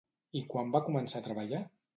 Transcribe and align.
I 0.39 0.41
quan 0.53 0.73
va 0.77 0.83
començar 0.87 1.21
a 1.23 1.29
treballar? 1.29 1.65